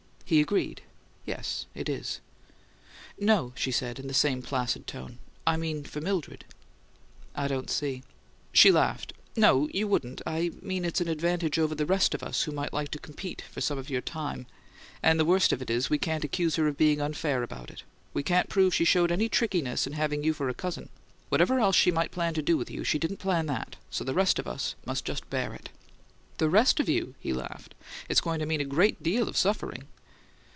He 0.31 0.39
agreed. 0.39 0.81
"Yes. 1.25 1.65
It 1.75 1.89
is." 1.89 2.21
"No," 3.19 3.51
she 3.53 3.69
said, 3.69 3.99
in 3.99 4.07
the 4.07 4.13
same 4.13 4.41
placid 4.41 4.87
tone. 4.87 5.19
"I 5.45 5.57
mean 5.57 5.83
for 5.83 5.99
Mildred." 5.99 6.45
"I 7.35 7.49
don't 7.49 7.69
see" 7.69 8.03
She 8.53 8.71
laughed. 8.71 9.11
"No. 9.35 9.67
You 9.73 9.89
wouldn't. 9.89 10.21
I 10.25 10.51
mean 10.61 10.85
it's 10.85 11.01
an 11.01 11.09
advantage 11.09 11.59
over 11.59 11.75
the 11.75 11.85
rest 11.85 12.15
of 12.15 12.23
us 12.23 12.43
who 12.43 12.53
might 12.53 12.71
like 12.71 12.91
to 12.91 12.97
compete 12.97 13.41
for 13.51 13.59
some 13.59 13.77
of 13.77 13.89
your 13.89 13.99
time; 13.99 14.45
and 15.03 15.19
the 15.19 15.25
worst 15.25 15.51
of 15.51 15.61
it 15.61 15.69
is 15.69 15.89
we 15.89 15.97
can't 15.97 16.23
accuse 16.23 16.55
her 16.55 16.65
of 16.65 16.77
being 16.77 17.01
unfair 17.01 17.43
about 17.43 17.69
it. 17.69 17.83
We 18.13 18.23
can't 18.23 18.47
prove 18.47 18.73
she 18.73 18.85
showed 18.85 19.11
any 19.11 19.27
trickiness 19.27 19.85
in 19.85 19.91
having 19.91 20.23
you 20.23 20.33
for 20.33 20.47
a 20.47 20.53
cousin. 20.53 20.87
Whatever 21.27 21.59
else 21.59 21.75
she 21.75 21.91
might 21.91 22.11
plan 22.11 22.33
to 22.35 22.41
do 22.41 22.55
with 22.55 22.71
you, 22.71 22.85
she 22.85 22.97
didn't 22.99 23.17
plan 23.19 23.47
that. 23.47 23.75
So 23.89 24.05
the 24.05 24.13
rest 24.13 24.39
of 24.39 24.47
us 24.47 24.75
must 24.85 25.03
just 25.03 25.29
bear 25.29 25.53
it!" 25.53 25.71
"The 26.37 26.47
'rest 26.49 26.79
of 26.79 26.87
you!'" 26.87 27.15
he 27.19 27.33
laughed. 27.33 27.75
"It's 28.07 28.21
going 28.21 28.39
to 28.39 28.45
mean 28.45 28.61
a 28.61 28.75
great 28.79 29.03
deal 29.03 29.27
of 29.27 29.35
suffering!" 29.35 29.89